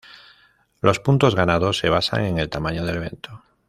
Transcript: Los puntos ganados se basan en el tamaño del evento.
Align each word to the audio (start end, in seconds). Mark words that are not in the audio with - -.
Los 0.81 0.99
puntos 0.99 1.35
ganados 1.35 1.77
se 1.77 1.89
basan 1.89 2.25
en 2.25 2.39
el 2.39 2.49
tamaño 2.49 2.83
del 2.85 2.95
evento. 2.95 3.43